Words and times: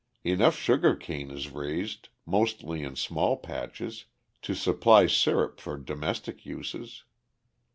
Enough 0.23 0.55
sugar 0.57 0.95
cane 0.95 1.29
is 1.29 1.51
raised, 1.51 2.09
mostly 2.25 2.81
in 2.81 2.95
small 2.95 3.37
patches, 3.37 4.05
to 4.41 4.55
supply 4.55 5.05
syrup 5.05 5.59
for 5.59 5.77
domestic 5.77 6.43
uses. 6.43 7.03